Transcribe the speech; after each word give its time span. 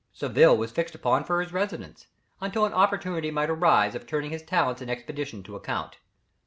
Seville 0.13 0.57
was 0.57 0.71
fixed 0.71 0.95
upon 0.95 1.25
for 1.25 1.43
his 1.43 1.53
residence, 1.53 2.07
until 2.39 2.65
an 2.65 2.73
opportunity 2.73 3.29
might 3.29 3.51
arise 3.51 3.93
of 3.93 4.07
turning 4.07 4.31
his 4.31 4.41
talents 4.41 4.81
and 4.81 4.89
experience 4.89 5.45
to 5.45 5.55
account. 5.55 5.99